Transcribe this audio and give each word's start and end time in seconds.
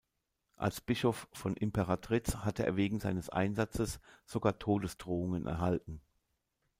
Als 0.55 0.81
Bischof 0.81 1.27
von 1.31 1.55
Imperatriz 1.55 2.37
hatte 2.37 2.65
er 2.65 2.75
wegen 2.75 2.99
seines 2.99 3.29
Einsatzes 3.29 3.99
sogar 4.25 4.57
Todesdrohungen 4.57 5.45
erhalten. 5.45 6.01